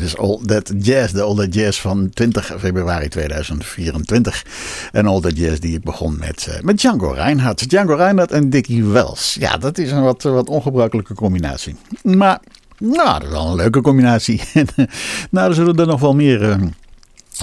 [0.00, 4.44] is All That Jazz, de All That Jazz van 20 februari 2024.
[4.92, 7.68] En All That Jazz die ik begon met, uh, met Django Reinhardt.
[7.68, 9.36] Django Reinhardt en Dickie Wells.
[9.40, 11.76] Ja, dat is een wat, wat ongebruikelijke combinatie.
[12.02, 12.40] Maar,
[12.78, 14.42] nou, dat is wel een leuke combinatie.
[15.30, 16.58] nou, er zullen er nog wel meer...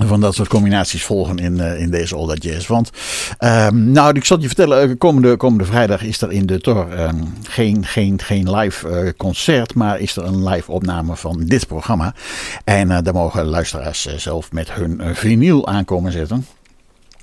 [0.06, 2.68] Van dat soort combinaties volgen in, uh, in deze All That Jazz.
[2.68, 2.90] Want,
[3.40, 7.34] um, nou, ik zal je vertellen, komende, komende vrijdag is er in de Tor um,
[7.44, 12.14] geen, geen, geen live uh, concert, maar is er een live opname van dit programma.
[12.64, 16.46] En daar mogen luisteraars zelf met hun vinyl aankomen zetten.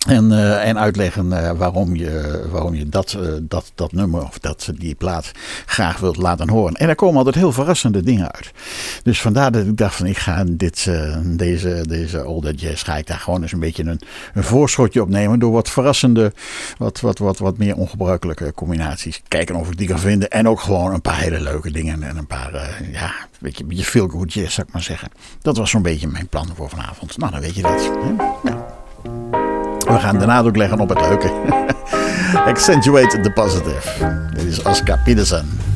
[0.06, 4.38] En, uh, en uitleggen uh, waarom je, waarom je dat, uh, dat, dat nummer of
[4.38, 5.32] dat, die plaat
[5.66, 6.74] graag wilt laten horen.
[6.74, 8.50] En er komen altijd heel verrassende dingen uit.
[9.02, 10.90] Dus vandaar dat ik dacht van ik ga dit,
[11.22, 14.00] deze, deze Older Jazz ga ik daar gewoon eens een beetje een,
[14.34, 15.38] een voorschotje op nemen.
[15.38, 16.32] Door wat verrassende,
[16.78, 19.22] wat, wat, wat, wat meer ongebruikelijke combinaties.
[19.28, 20.30] Kijken of ik die kan vinden.
[20.30, 22.02] En ook gewoon een paar hele leuke dingen.
[22.02, 22.52] En een paar,
[22.92, 25.08] ja, een beetje, een beetje zou ik maar zeggen.
[25.42, 27.18] Dat was zo'n beetje mijn plan voor vanavond.
[27.18, 27.90] Nou dan weet je dat.
[28.02, 28.24] Hè?
[28.50, 29.43] Ja.
[29.94, 31.32] We gaan de nadruk leggen op het leuke.
[32.50, 33.88] Accentuate the positive.
[34.32, 35.73] Dit is Oscar Peterson.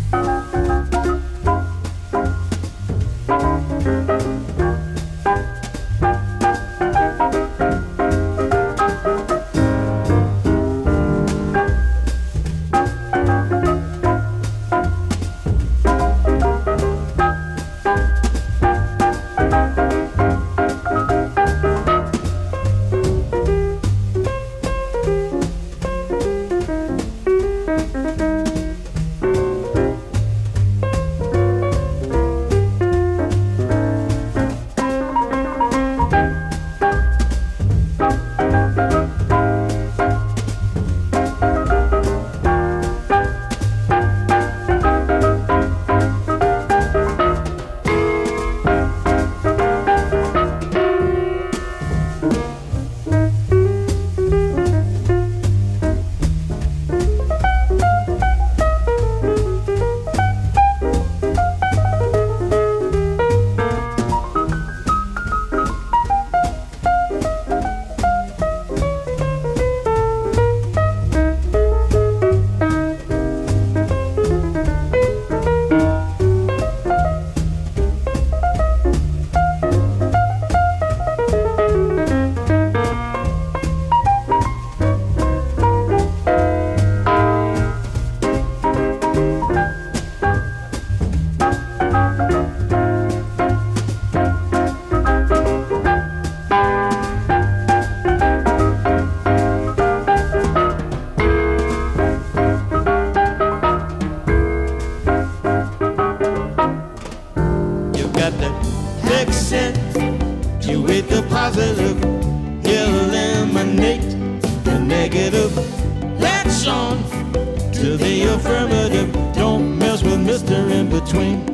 [118.35, 119.13] affirmative.
[119.35, 120.71] Don't mess with Mr.
[120.71, 121.47] In Between.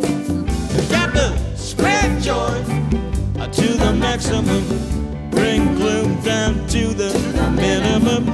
[0.91, 2.63] Got the spread joy
[3.53, 4.65] to the maximum.
[5.31, 7.11] Bring gloom down to the
[7.57, 8.27] minimum.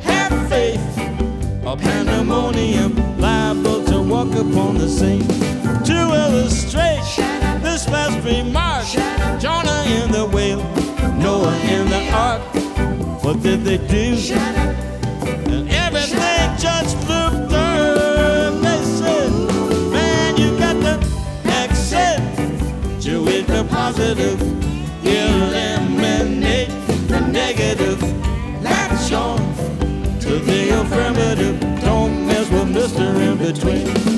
[0.00, 0.80] Have faith
[1.64, 5.26] or pandemonium liable to walk upon the scene.
[5.84, 7.02] To illustrate
[7.62, 8.86] this last remark,
[9.40, 10.62] Jonah in the whale,
[11.18, 12.42] Noah in the ark.
[13.24, 14.89] What did they do?
[23.64, 24.40] positive,
[25.04, 26.68] eliminate
[27.08, 28.00] the negative,
[28.62, 29.38] latch on
[30.20, 31.60] to the affirmative.
[31.80, 33.20] Don't mess with Mr.
[33.20, 34.09] In Between.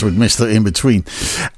[0.00, 0.52] Don't Mess With Mr.
[0.52, 1.04] In Between.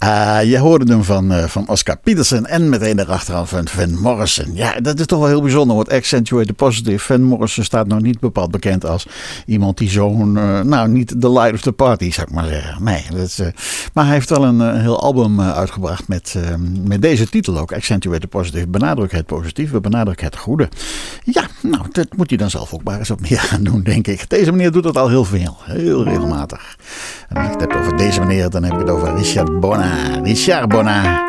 [0.07, 4.55] Uh, je hoorde hem van, uh, van Oscar Peterson en meteen daarachteraan van Van Morrison.
[4.55, 6.99] Ja, dat is toch wel heel bijzonder, want Accentuate the Positive.
[6.99, 9.07] Van Morrison staat nog niet bepaald bekend als
[9.47, 12.85] iemand die zo'n, uh, nou niet the light of the party zou ik maar zeggen.
[12.85, 13.41] Nee, dat is,
[13.93, 16.35] maar hij heeft wel een heel album uitgebracht met,
[16.85, 17.73] met deze titel ook.
[17.73, 18.69] Accentuate the Positive.
[18.69, 20.69] Benadruk het positieve, benadruk het goede.
[21.25, 24.07] Ja, nou, dat moet hij dan zelf ook maar eens op meer gaan doen, denk
[24.07, 24.31] ik.
[24.31, 26.77] Deze meneer doet dat al heel veel, heel regelmatig.
[27.29, 29.96] En als ik het over deze meneer, dan heb ik het over Richard Bona.
[30.23, 31.25] Richard Bona,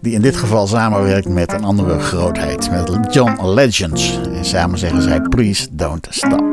[0.00, 4.20] die in dit geval samenwerkt met een andere grootheid, met John Legends.
[4.32, 6.44] En samen zeggen zij, please don't stop.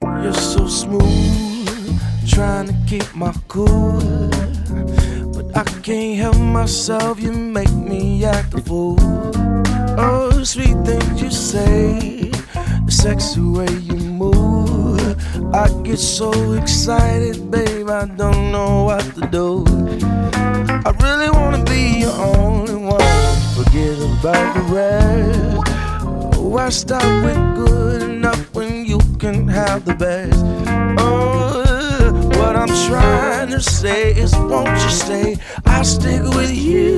[0.00, 3.98] You're so smooth, trying to keep my cool.
[5.32, 8.98] But I can't help myself, you make me act a fool.
[9.96, 10.37] Oh,
[13.02, 15.54] sexy way you move.
[15.54, 19.64] I get so excited, babe, I don't know what to do.
[20.88, 26.38] I really wanna be your only one, forget about the rest.
[26.38, 30.42] Why stop with good enough when you can have the best?
[30.98, 35.36] Oh, what I'm trying to say is, won't you stay?
[35.66, 36.96] I'll stick with you.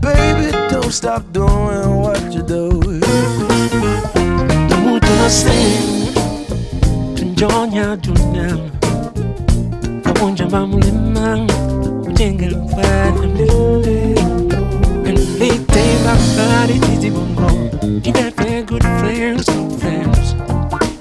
[0.00, 2.70] Baby, don't stop doing what you do.
[5.18, 5.48] Nasıl
[7.16, 8.60] Tunjonya dünyam
[10.04, 11.46] Kavunca ben mulimam
[12.10, 13.32] Ujengil fadam
[15.04, 17.48] Birlikte bakar itici bongo
[18.04, 20.34] Gider ve good friends good friends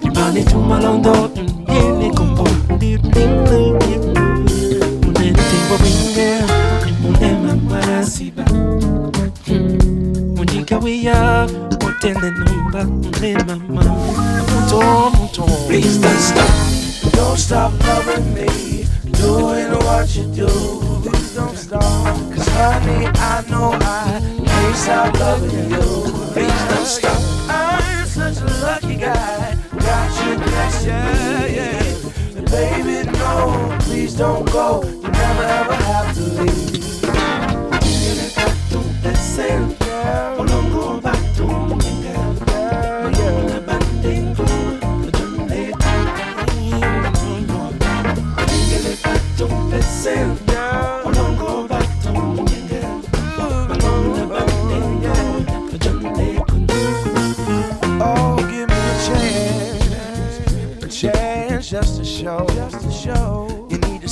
[0.03, 1.31] Dimani tuma londo
[1.73, 2.43] Yeni kombo
[2.81, 3.99] Bir dinle bir
[5.05, 6.41] Munen tebo binge
[7.03, 8.43] Munen mamasiba
[10.37, 11.47] Munika wiya
[11.81, 13.35] Mutenenu Please
[15.97, 20.47] don't stop, don't stop loving me, doing what you do.
[21.03, 26.05] Please don't stop, cause honey, I know I can't stop loving you.
[26.31, 27.19] Please don't stop.
[27.49, 30.93] I'm such a lucky guy, got you next to
[32.33, 32.41] me.
[32.45, 34.83] Baby, no, please don't go.
[34.85, 36.78] You never ever have to leave.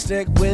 [0.07, 0.46] Stick with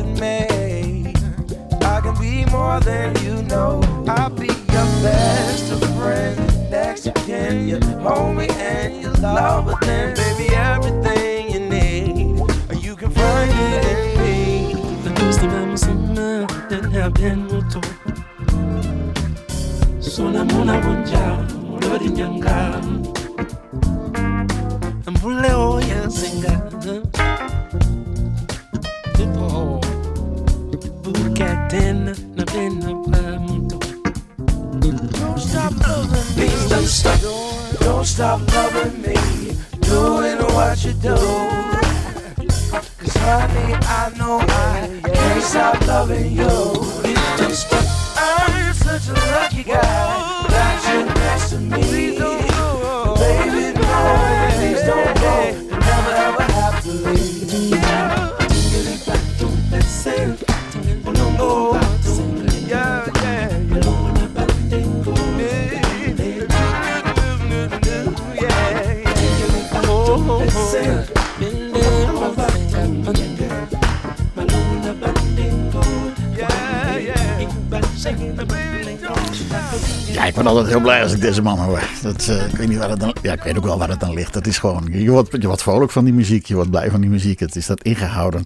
[81.24, 81.84] deze man hoor.
[82.02, 83.16] Dat, eh, ik weet niet waar het dan...
[83.22, 84.34] Ja, ik weet ook wel waar het dan ligt.
[84.34, 84.88] Dat is gewoon...
[84.92, 86.46] Je wordt, je wordt vrolijk van die muziek.
[86.46, 87.40] Je wordt blij van die muziek.
[87.40, 88.46] Het is dat ingehouden.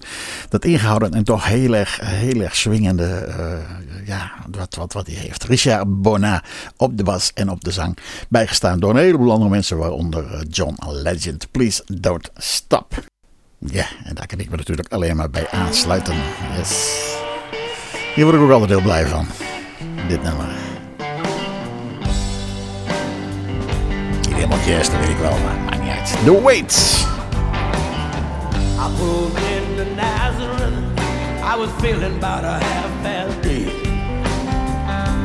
[0.50, 3.06] Dat ingehouden en toch heel erg, heel erg swingende...
[3.06, 5.44] eh, ja, wat, wat, wat hij heeft.
[5.44, 6.44] Richard Bona
[6.76, 7.98] op de bas en op de zang.
[8.30, 9.78] Bijgestaan door een heleboel andere mensen.
[9.78, 11.48] Waaronder eh, John Legend.
[11.52, 12.94] Please don't stop.
[13.60, 16.16] Ja, en daar kan ik me natuurlijk alleen maar bij aansluiten.
[16.58, 17.02] Yes.
[18.16, 19.28] Hier word ik ook altijd heel blij van.
[20.08, 20.67] Dit nummer.
[24.38, 26.18] Niet helemaal jazz, dat weet ik wel, maar maakt niet uit.
[26.26, 27.06] The Waits.
[28.80, 30.74] I pulled into Nazareth.
[31.42, 33.72] I was feeling about a half-past dead.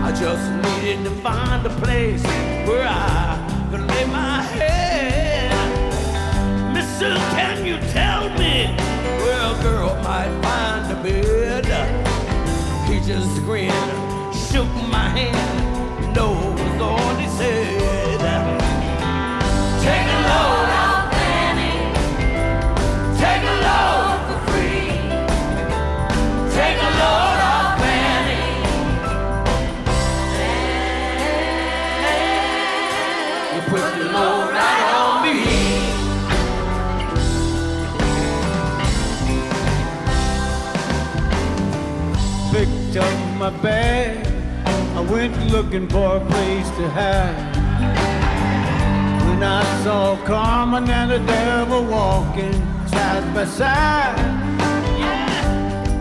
[0.04, 2.22] I just needed to find a place
[2.66, 3.36] where I
[3.70, 5.52] could lay my head.
[6.72, 8.74] Mister, can you tell me
[9.22, 11.66] where a girl might find a bed?
[12.88, 13.72] He just grinned,
[14.50, 17.81] shook my hand, no was all he said.
[42.92, 44.26] Picked up my bag.
[44.96, 47.56] I went looking for a place to hide.
[49.26, 52.52] When I saw Carmen and the devil walking
[52.88, 54.18] side by side,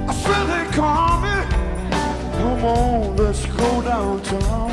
[0.08, 1.48] I said, Hey, Carmen,
[2.38, 4.72] come on, let's go downtown.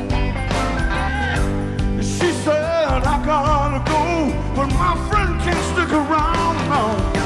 [1.99, 6.57] And She said, I gotta go, but my friend can't stick around.
[6.69, 7.18] No.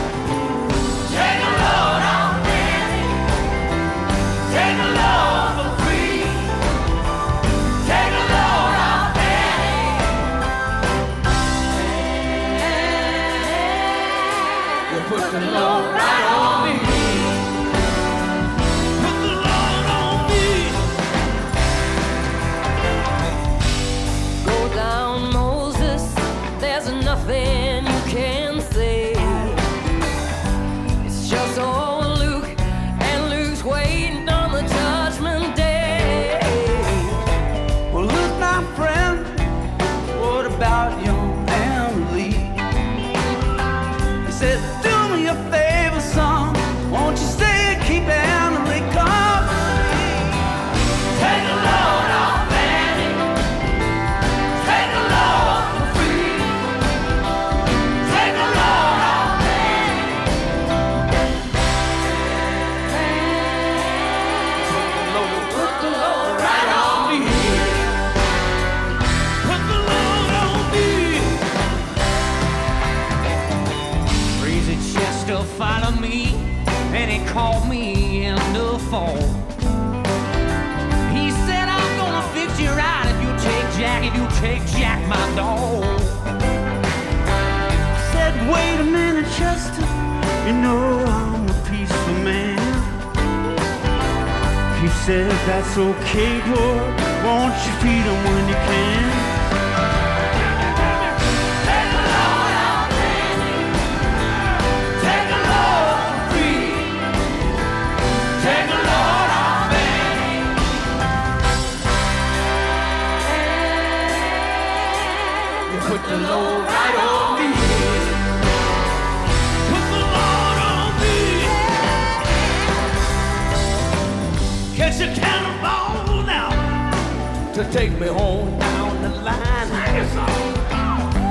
[124.93, 129.71] Catch a cannonball now to take me home down the line.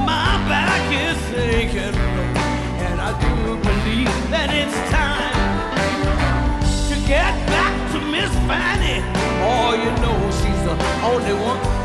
[0.03, 1.95] My back is aching,
[2.81, 5.69] and I do believe that it's time
[6.89, 9.03] to get back to Miss Fanny
[9.43, 10.73] Oh, you know she's the
[11.05, 11.80] only one.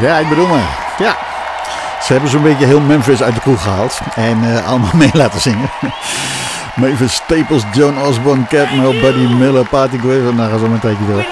[0.00, 0.78] Ja, ik bedoel maar.
[0.98, 1.16] Ja.
[2.02, 4.00] Ze hebben zo'n beetje heel Memphis uit de kroeg gehaald.
[4.14, 5.70] En eh, allemaal mee laten zingen.
[6.74, 10.34] Mavis Staples, Joan Osborne, Catmull, Buddy Miller, Party Graver.
[10.34, 11.24] Nou, ga zo maar een door.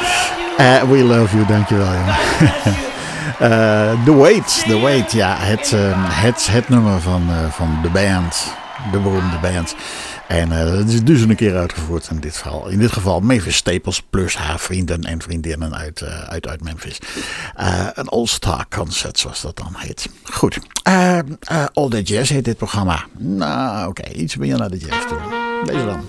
[0.57, 2.16] Eh, we love you, dankjewel jongen.
[3.38, 3.48] Eh,
[4.05, 5.12] The Wait, The Wait.
[5.12, 5.75] Ja, het,
[6.09, 8.55] het, het nummer van, van de band.
[8.92, 9.75] De beroemde band.
[10.33, 12.68] En eh, dat is een keer uitgevoerd in dit geval.
[12.68, 16.99] In dit geval Mavis Staples plus haar vrienden en vriendinnen uit, eh, uit, uit Memphis.
[17.55, 20.09] Eh, een All-Star Concert zoals dat dan heet.
[20.23, 20.59] Goed.
[21.73, 23.05] All the Jazz heet dit programma.
[23.18, 25.18] Nou oké, iets meer naar de jazz toe.
[25.64, 26.05] Deze dan.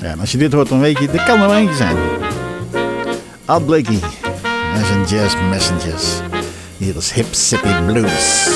[0.00, 1.96] Ja, en als je dit hoort dan weet je, er kan er eentje zijn.
[3.44, 4.00] Art Blakey
[4.74, 6.04] en Jazz Messengers.
[6.76, 8.48] Hier is Hip Sippy Blues.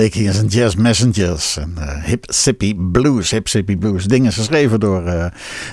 [0.00, 1.56] Art Blakey en zijn Jazz Messengers.
[1.56, 3.30] En uh, Hip Sippy Blues.
[3.30, 4.04] Hip Sippy Blues.
[4.04, 5.26] Dingen geschreven door uh,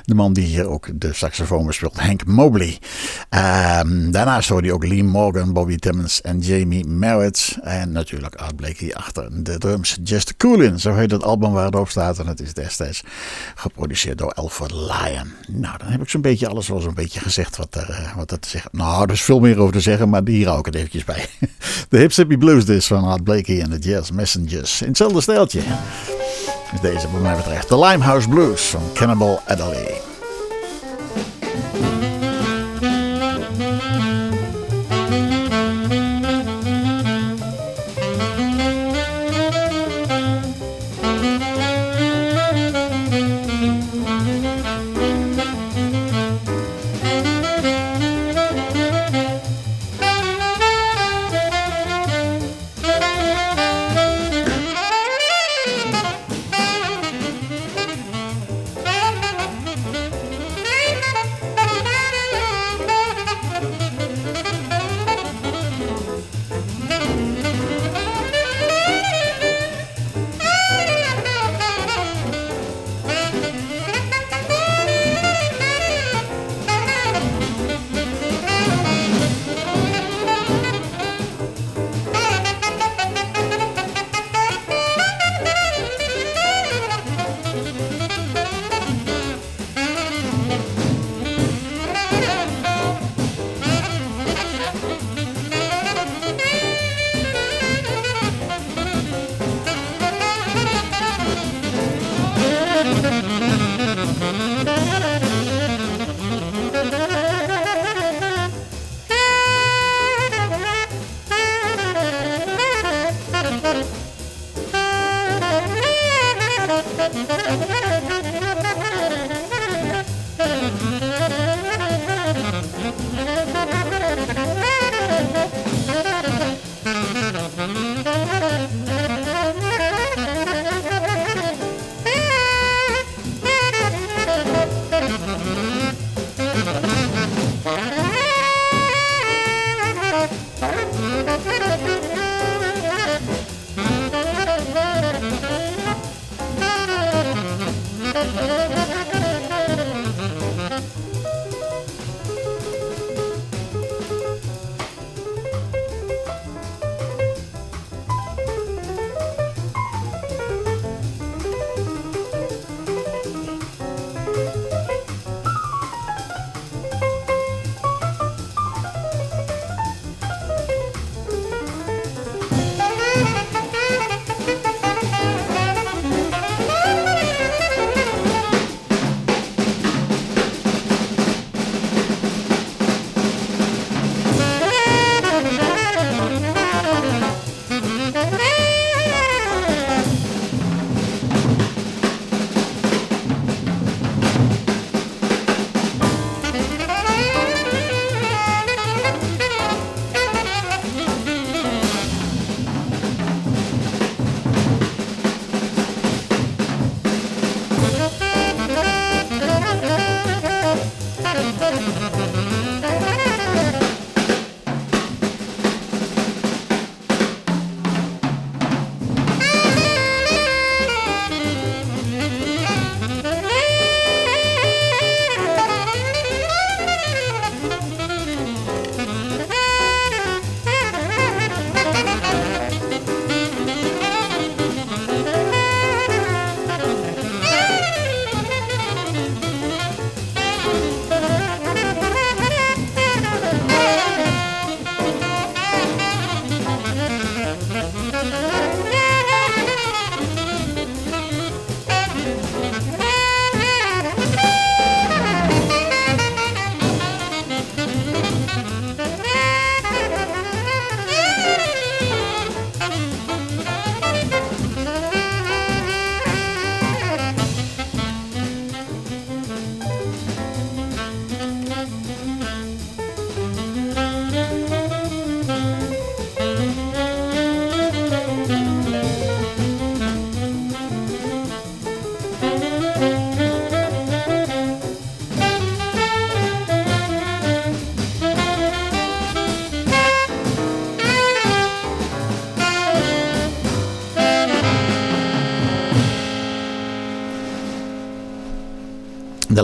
[0.04, 2.00] de man die hier ook de saxofoon bespeelt.
[2.00, 2.78] Hank Mobley.
[3.38, 7.58] Um, daarnaast hoorde ook Lee Morgan, Bobby Timmons en Jamie Merritt.
[7.62, 9.98] En natuurlijk Art Blakey achter de drums.
[10.04, 12.20] Just Coolin, zo heet het album waar het op staat.
[12.20, 13.04] En het is destijds
[13.56, 15.34] geproduceerd door Alfred Lion.
[15.48, 18.32] Nou, dan heb ik zo'n beetje alles wel zo'n beetje gezegd wat er, uh, wat
[18.32, 18.70] er te zeggen.
[18.74, 21.26] Nou, er is veel meer over te zeggen, maar hier hou ik het eventjes bij.
[21.90, 24.82] de Hip Sippy Blues dus van Art Blakey en de Jazz Messengers.
[24.82, 25.62] In hetzelfde stijltje
[26.74, 27.70] is deze wat mij betreft.
[27.70, 30.17] De Limehouse Blues van Cannibal Adderley.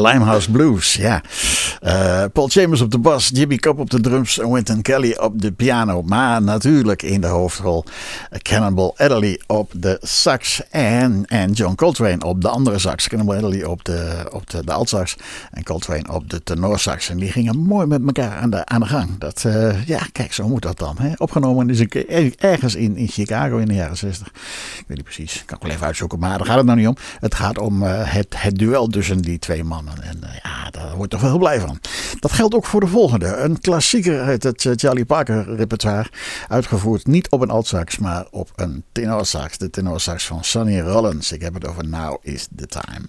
[0.03, 1.21] Limehouse Blues, ja.
[2.23, 5.41] Eh, Paul Chambers op de bas, Jimmy Cobb op de drums en Wynton Kelly op
[5.41, 6.01] de piano.
[6.01, 7.83] Maar natuurlijk in de hoofdrol
[8.37, 13.07] Cannonball Adderley op de sax en, en John Coltrane op de andere sax.
[13.07, 15.15] Cannonball Adderley op de, op de, de altsax
[15.51, 17.09] en Coltrane op de tenorsax.
[17.09, 19.17] En die gingen mooi met elkaar aan de, aan de gang.
[19.17, 20.95] Dat, eh, ja, kijk, zo moet dat dan.
[20.99, 21.11] Hè?
[21.17, 24.27] Opgenomen is keer ergens in, in Chicago in de jaren 60.
[24.27, 26.19] Ik weet niet precies, kan ik wel even uitzoeken.
[26.19, 26.95] Maar daar gaat het nou niet om.
[27.19, 30.03] Het gaat om eh, het, het duel tussen die twee mannen.
[30.03, 31.79] En ja, daar word ik toch wel heel blij van.
[32.19, 33.25] Dat geldt ook voor de volgende.
[33.25, 36.09] Een klassieker uit het Charlie Parker repertoire.
[36.47, 39.57] Uitgevoerd niet op een altsax, maar op een tenorsax.
[39.57, 41.31] De tenorsax van Sonny Rollins.
[41.31, 43.05] Ik heb het over Now is the Time.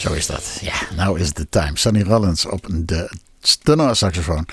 [0.00, 0.58] Zo is dat.
[0.60, 1.70] Ja, now is de time.
[1.74, 3.10] Sunny Rollins op de
[3.62, 4.46] tenorsaxofoon.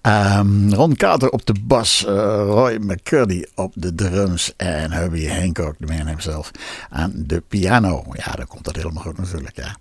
[0.00, 2.04] Ehm Ron Carter op de bas.
[2.04, 2.14] eh,
[2.46, 4.52] Roy McCurdy op de drums.
[4.56, 6.50] En Herbie Hancock, de man hemzelf,
[6.90, 8.04] aan de piano.
[8.12, 9.56] Ja, dan komt dat helemaal goed natuurlijk.
[9.56, 9.76] Ja.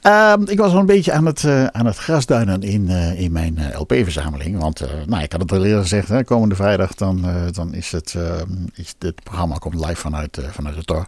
[0.00, 3.32] Ehm, ik was al een beetje aan het, eh, aan het grasduinen in, eh, in
[3.32, 4.58] mijn LP-verzameling.
[4.58, 6.08] Want nou, ik had het al eerder gezegd.
[6.08, 8.40] Hè, komende vrijdag dan, dan is het, eh,
[8.74, 11.06] is het programma komt live vanuit, vanuit de Tor.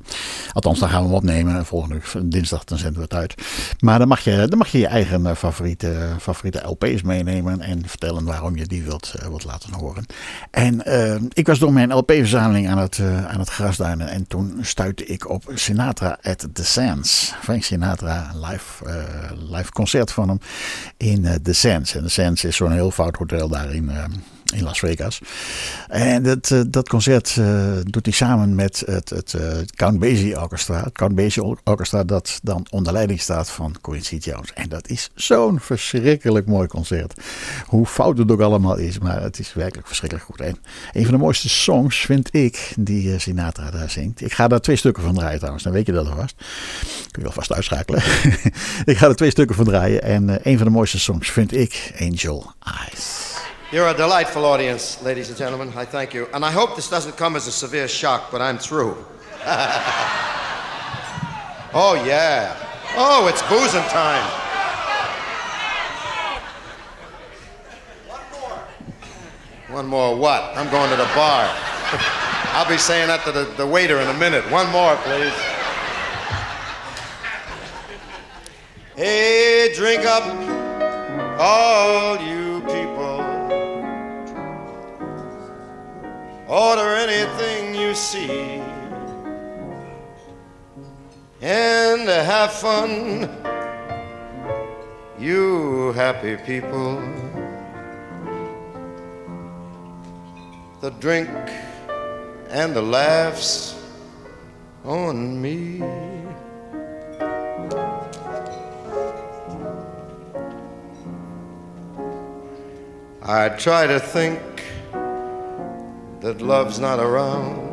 [0.52, 1.66] Althans, dan gaan we hem opnemen.
[1.66, 3.34] Volgende dinsdag dan zenden we het uit.
[3.80, 6.62] Maar dan mag je dan mag je, je eigen favoriete, favoriete
[7.04, 7.60] Meenemen.
[7.60, 10.06] En vertellen waarom je die wilt, eh, wilt laten horen.
[10.50, 14.08] En eh, ik was door mijn LP-verzameling aan het, eh, aan het grasduinen.
[14.08, 17.34] En toen stuitte ik op Sinatra at the Sands.
[17.42, 18.84] Frank Sinatra, live,
[19.50, 20.38] live concert van hem
[20.96, 21.94] in The Sands.
[21.94, 23.90] En The Sands is zo'n heel fout hotel daar in,
[24.54, 25.20] in Las Vegas.
[25.88, 30.40] En dat, eh, dat concert eh, doet hij samen met het, het eh, Count Basie
[30.40, 30.82] Orchestra.
[30.84, 34.52] Het Count Basie Orchestra dat dan onder leiding staat van Quincy Jones.
[34.52, 37.14] En dat is zo'n verschrikkelijk mooi concert.
[37.66, 40.40] Hoe fout het ook allemaal is, maar het is werkelijk verschrikkelijk goed.
[40.40, 40.56] En
[40.92, 44.20] een van de mooiste songs vind ik die Sinatra daar zingt.
[44.20, 46.34] Ik ga daar twee stukken van draaien trouwens, dan weet je dat alvast.
[47.10, 48.02] Kun je alvast uitschakelen.
[48.92, 50.02] ik ga er twee stukken van draaien.
[50.02, 53.35] En een van de mooiste songs vind ik Angel Eyes.
[53.72, 55.72] You're a delightful audience, ladies and gentlemen.
[55.74, 56.28] I thank you.
[56.32, 58.92] And I hope this doesn't come as a severe shock, but I'm through.
[61.74, 62.56] oh, yeah.
[62.94, 64.22] Oh, it's boozing time.
[68.06, 68.60] One more
[69.74, 70.56] One more what?
[70.56, 71.48] I'm going to the bar.
[72.54, 74.48] I'll be saying that to the, the waiter in a minute.
[74.48, 75.34] One more, please.
[78.94, 80.22] Hey, drink up,
[81.40, 82.45] all you
[91.40, 93.26] And have fun,
[95.18, 97.00] you happy people.
[100.82, 101.30] The drink
[102.50, 103.80] and the laughs
[104.84, 105.80] on me.
[113.22, 114.42] I try to think
[116.20, 117.65] that love's not around.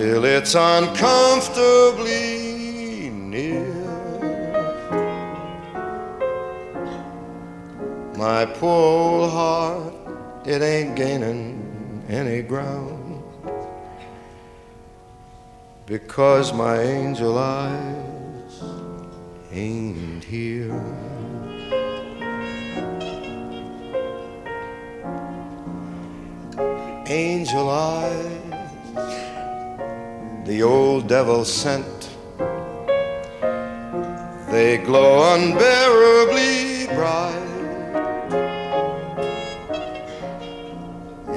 [0.00, 3.66] Still, it's uncomfortably near.
[8.16, 9.92] My poor old heart,
[10.46, 13.22] it ain't gaining any ground
[15.84, 18.62] because my angel eyes
[19.52, 20.82] ain't here.
[27.06, 28.39] angel eyes
[30.50, 32.10] the old devil sent.
[34.50, 37.52] They glow unbearably bright.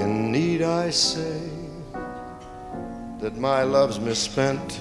[0.02, 1.42] In need I say
[3.20, 4.80] that my love's misspent,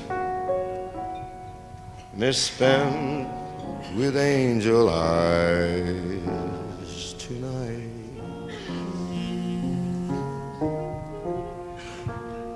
[2.14, 3.28] misspent
[3.94, 6.22] with angel eyes
[7.18, 7.82] tonight.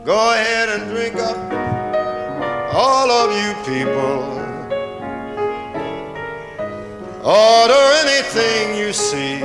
[0.06, 0.55] Go ahead and
[2.76, 4.20] all of you people.
[7.24, 9.38] Order anything you see.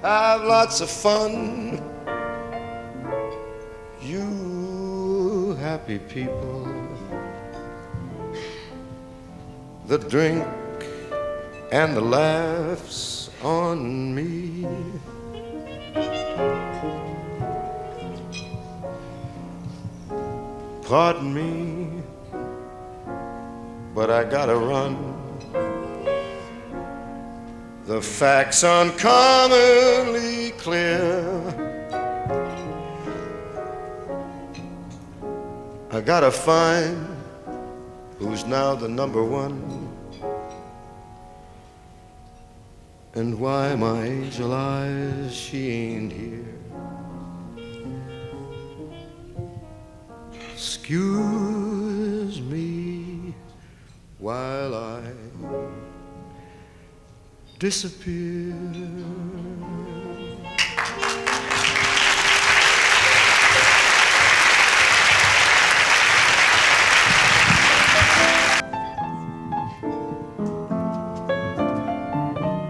[0.00, 1.78] Have lots of fun.
[4.00, 6.66] You happy people.
[9.88, 10.46] The drink
[11.70, 14.66] and the laughs on me.
[20.82, 22.02] Pardon me,
[23.94, 24.96] but I gotta run.
[27.86, 31.72] The facts uncommonly clear.
[35.90, 37.06] I gotta find
[38.18, 39.88] who's now the number one
[43.14, 46.51] and why my angel eyes she ain't here.
[50.82, 53.32] Excuse me
[54.18, 55.00] while I
[57.60, 58.52] disappear.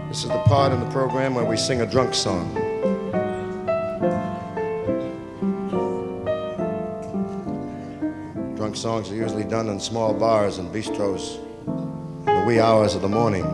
[0.07, 2.72] This is the part in the program where we sing a drunk song.
[8.83, 11.37] Songs are usually done in small bars and bistros
[12.27, 13.45] in the wee hours of the morning.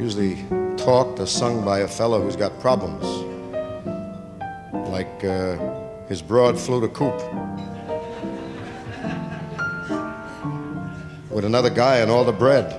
[0.00, 0.36] Usually
[0.78, 3.04] talked or sung by a fellow who's got problems,
[4.88, 5.58] like uh,
[6.08, 7.18] his broad flew to coop.
[11.30, 12.72] With another guy and all the bread.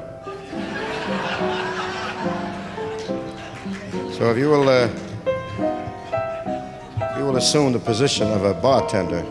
[4.15, 4.89] So if you will, uh,
[7.19, 9.23] you will assume the position of a bartender.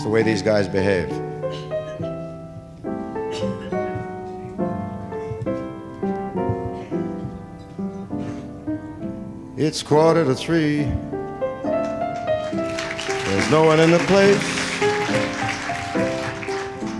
[0.00, 1.10] It's the way these guys behave.
[9.58, 10.84] It's quarter to three.
[13.26, 14.40] There's no one in the place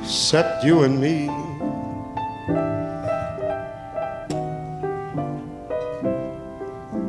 [0.03, 1.30] except you and me.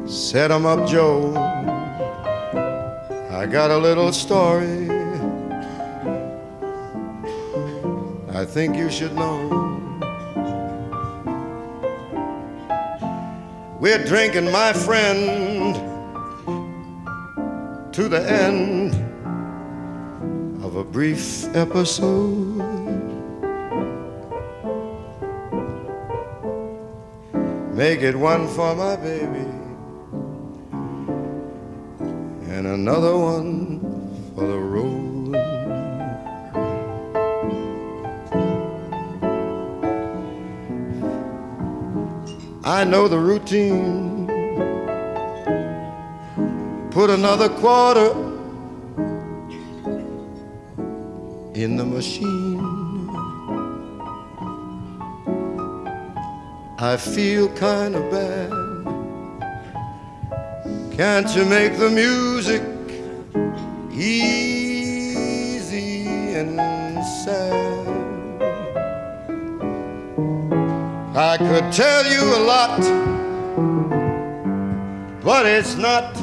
[0.10, 1.34] Set 'em up, Joe.
[3.30, 4.91] I got a little story.
[8.52, 9.48] Think you should know.
[13.80, 15.74] We're drinking, my friend,
[17.94, 18.94] to the end
[20.66, 22.58] of a brief episode.
[27.74, 29.48] Make it one for my baby
[32.52, 33.71] and another one
[42.82, 44.26] I know the routine.
[46.90, 48.10] Put another quarter
[51.54, 52.60] in the machine.
[56.80, 58.50] I feel kind of bad.
[60.98, 62.64] Can't you make the music
[71.72, 72.82] tell you a lot,
[75.24, 76.18] but it's not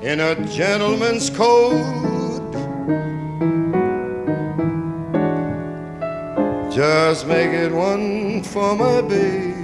[0.00, 2.52] in a gentleman's code.
[6.72, 9.54] Just make it one for my baby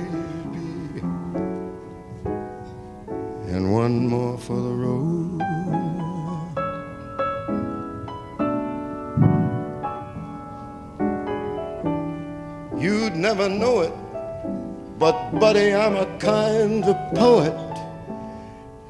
[3.55, 5.41] and one more for the road.
[12.77, 13.93] You'd never know it,
[14.99, 17.55] but buddy, I'm a kind of poet,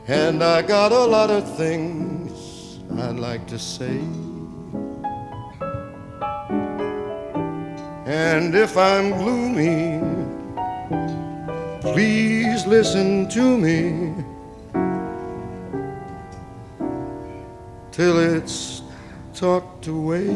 [0.07, 4.01] and I got a lot of things I'd like to say.
[8.07, 10.01] And if I'm gloomy,
[11.81, 14.15] please listen to me
[17.91, 18.83] till it's
[19.35, 20.29] talked away.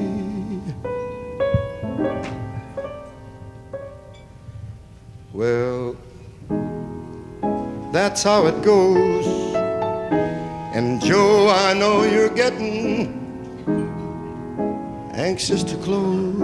[8.00, 9.26] That's how it goes.
[10.74, 13.12] And Joe, I know you're getting
[15.12, 16.34] anxious to close.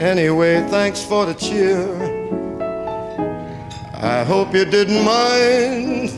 [0.00, 1.86] Anyway, thanks for the cheer.
[3.94, 6.10] I hope you didn't mind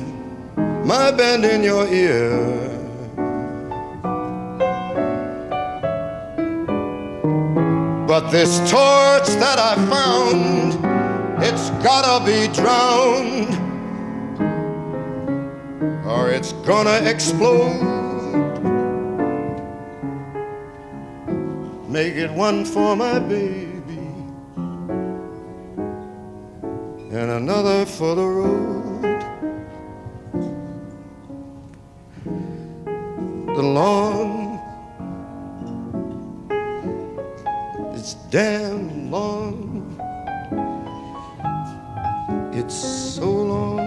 [0.87, 2.70] my band in your ear.
[8.11, 10.75] But this torch that I found,
[11.45, 13.55] it's gotta be drowned,
[16.05, 17.79] or it's gonna explode.
[21.89, 24.09] Make it one for my baby,
[27.17, 29.21] and another for the road.
[33.55, 34.30] The lawn
[38.31, 39.99] damn long.
[42.53, 43.81] It's so long.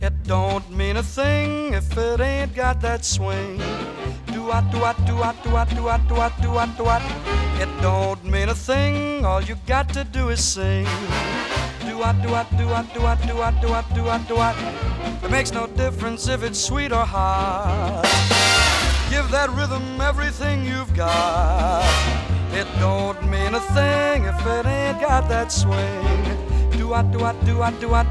[0.00, 3.60] It don't mean a thing if it ain't got that swing.
[4.54, 7.02] Do do do do do what, do what, do what, do what.
[7.60, 9.24] It don't mean a thing.
[9.26, 10.84] All you got to do is sing.
[11.80, 14.36] Do what, do what, do what, do what, do what, do what, do what, do
[14.36, 14.54] what.
[15.24, 18.02] It makes no difference if it's sweet or hot.
[19.10, 21.82] Give that rhythm everything you've got.
[22.52, 26.78] It don't mean a thing if it ain't got that swing.
[26.78, 28.04] Do what, do what, do what, do what,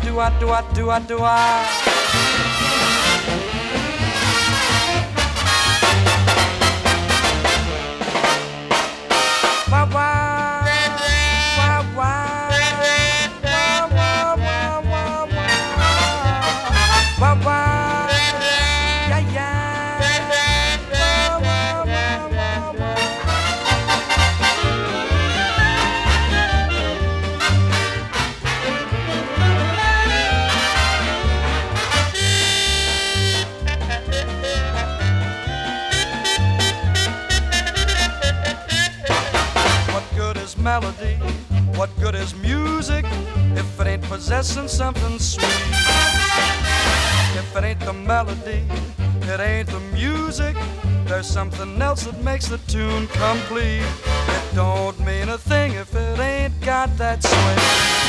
[40.80, 41.16] melody.
[41.78, 43.06] What good is music
[43.62, 45.70] if it ain't possessing something sweet?
[47.38, 48.64] If it ain't the melody,
[49.32, 50.56] it ain't the music.
[51.06, 53.86] There's something else that makes the tune complete.
[54.38, 58.03] It don't mean a thing if it ain't got that swing.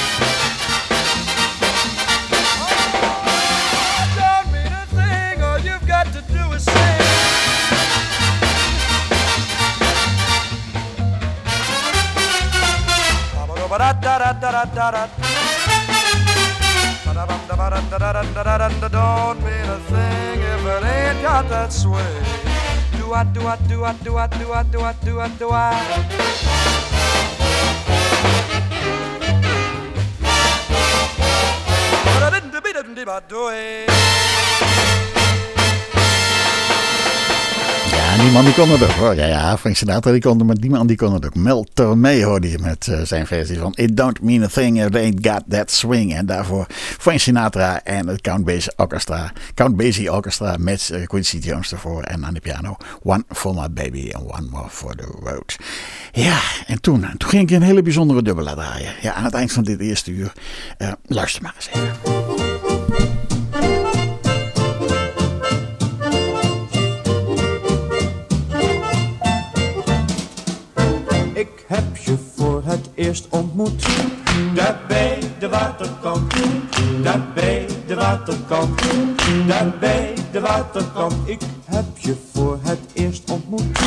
[18.89, 22.23] Don't mean a thing if it ain't got that sway.
[22.97, 25.51] Do I, do I, do I, do I, do I, do I, do I, do
[25.51, 25.75] I?
[33.29, 34.44] Do it.
[38.15, 39.15] Ja, die man die kon het ook hoor.
[39.15, 41.35] Ja, ja, Frank Sinatra die kon het, maar die man die kon het ook.
[41.35, 44.97] Mel Tormé hoorde je met eh, zijn versie van It Don't Mean a Thing, It
[44.97, 46.15] Ain't Got That Swing.
[46.15, 46.67] En daarvoor
[46.99, 49.33] Frank Sinatra en het Count Basie Orchestra.
[49.55, 52.77] Count Basie Orchestra met eh, Quincy Jones ervoor en aan de piano.
[53.03, 55.57] One for my baby and one more for the road.
[56.13, 58.93] Ja, en toen, toen ging ik een hele bijzondere dubbele draaien.
[59.01, 60.33] Ja, aan het eind van dit eerste uur.
[60.79, 62.24] Eh, luister maar eens even.
[72.95, 73.87] Eerst ontmoet.
[74.55, 76.35] Daar bij de waterkant.
[77.03, 78.83] Daar bij de waterkant.
[79.47, 81.15] Daar bij de waterkant.
[81.25, 83.79] Ik heb je voor het eerst ontmoet.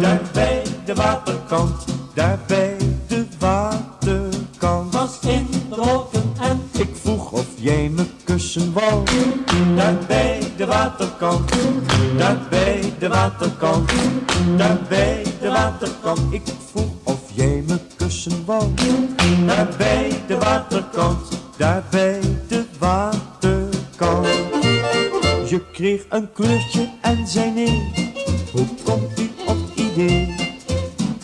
[0.00, 1.84] Daar bij de waterkant.
[2.14, 2.76] Daar bij
[3.06, 4.94] de waterkant.
[4.94, 9.04] Was in de wolken en ik vroeg of jij me kussen wou.
[9.76, 11.52] Daar bij de waterkant.
[12.16, 13.90] Daar bij de waterkant.
[14.56, 16.20] Daar bij de waterkant.
[16.30, 17.07] Ik vroeg
[17.38, 18.64] jij me kussen wou.
[19.46, 21.40] Daar bij de waterkant.
[21.56, 24.28] Daar bij de waterkant.
[25.48, 27.92] Je kreeg een kleurtje en zei nee.
[28.52, 30.34] Hoe komt u op idee?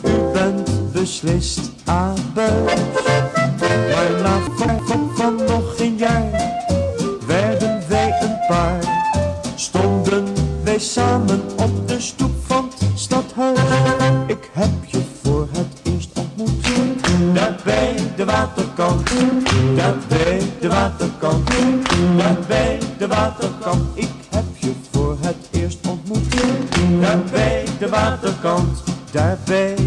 [0.04, 2.80] U bent beslist abuis.
[3.94, 6.30] Maar na verkoop van nog geen jaar
[7.26, 9.02] werden wij een paar.
[9.54, 10.24] Stonden
[10.64, 13.58] wij samen op de stoep van het stadhuis.
[14.26, 14.83] Ik heb
[17.64, 19.10] bij de waterkant.
[19.76, 21.50] Daar bij de waterkant.
[22.16, 23.82] Daar bij de waterkant.
[23.94, 26.34] Ik heb je voor het eerst ontmoet.
[27.00, 28.82] Daar bij de waterkant.
[29.10, 29.83] Daar bij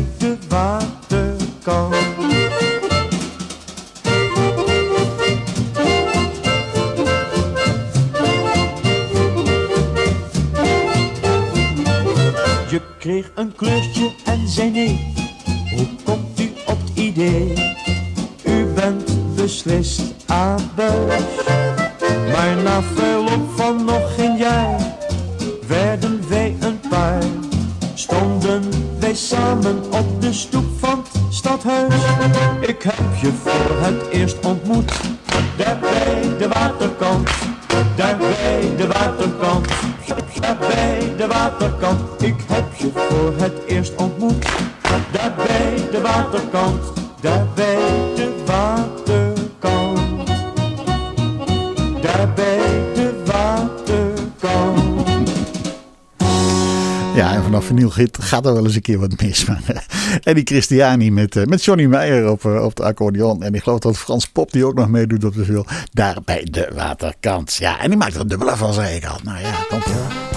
[58.28, 59.46] gaat er wel eens een keer wat mis.
[59.46, 59.78] Maar, eh,
[60.24, 63.44] Eddie Christiani met, eh, met Johnny Meijer op, eh, op de accordeon.
[63.44, 65.66] En ik geloof dat Frans Pop die ook nog meedoet op de veel.
[65.92, 67.56] Daar bij de waterkant.
[67.56, 69.20] Ja, en die maakt er een dubbele van, zei ik al.
[69.24, 70.37] Nou ja, komt hoor.